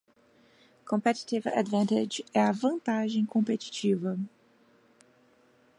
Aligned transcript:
Competitive 0.83 1.45
Advantage 1.49 2.25
é 2.33 2.41
a 2.41 2.51
vantagem 2.51 3.23
competitiva. 3.23 4.17